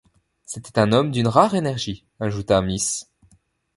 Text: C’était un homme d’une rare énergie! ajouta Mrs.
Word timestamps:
C’était 0.45 0.79
un 0.79 0.93
homme 0.93 1.11
d’une 1.11 1.27
rare 1.27 1.53
énergie! 1.53 2.07
ajouta 2.19 2.59
Mrs. 2.63 3.03